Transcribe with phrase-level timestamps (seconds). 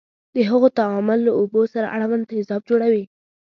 [0.35, 3.03] د هغو تعامل له اوبو سره اړوند تیزاب جوړوي.